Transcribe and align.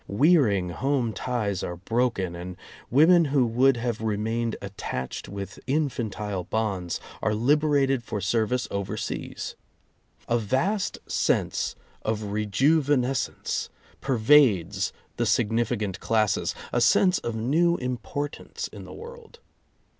Wearing 0.07 0.69
home 0.69 1.13
ties 1.13 1.61
are 1.61 1.75
broken 1.75 2.33
and 2.35 2.57
women 2.89 3.25
who 3.25 3.45
would 3.45 3.77
have 3.77 4.01
remained 4.01 4.55
attached 4.59 5.29
with 5.29 5.59
infantile 5.67 6.43
bonds 6.43 6.99
are 7.21 7.35
liberated 7.35 8.01
for 8.01 8.19
service 8.19 8.67
overseas. 8.71 9.55
A 10.27 10.39
vast 10.39 10.97
sense 11.05 11.75
of 12.01 12.21
rejuvenescence 12.31 13.69
pervades 13.99 14.91
the 15.17 15.27
significant 15.27 15.99
[H2] 16.01 16.01
classes, 16.01 16.55
a 16.73 16.81
sense 16.81 17.19
of 17.19 17.35
new 17.35 17.77
importance 17.77 18.67
in 18.69 18.85
the 18.85 18.93
world. 18.93 19.39